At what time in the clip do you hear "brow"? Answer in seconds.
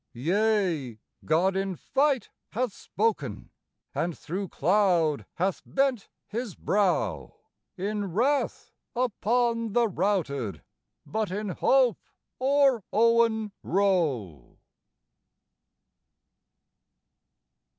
6.55-7.35